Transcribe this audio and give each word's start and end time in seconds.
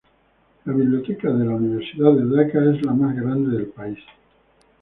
La 0.65 0.73
biblioteca 0.73 1.29
de 1.31 1.45
la 1.45 1.53
Universidad 1.53 2.11
de 2.13 2.25
Daca 2.27 2.71
es 2.75 2.83
la 2.83 2.91
más 2.93 3.15
grande 3.15 3.55
del 3.55 3.67
país. 3.67 3.99